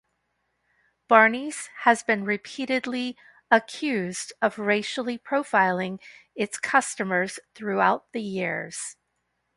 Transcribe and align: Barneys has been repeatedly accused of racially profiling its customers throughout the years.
Barneys 1.07 1.69
has 1.81 2.01
been 2.01 2.23
repeatedly 2.25 3.15
accused 3.51 4.33
of 4.41 4.57
racially 4.57 5.19
profiling 5.19 5.99
its 6.33 6.57
customers 6.57 7.37
throughout 7.53 8.11
the 8.11 8.23
years. 8.23 8.95